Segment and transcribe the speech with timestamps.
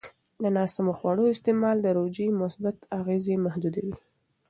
[0.41, 3.95] د ناسمو خوړو استعمال د روژې مثبت اغېز محدودوي.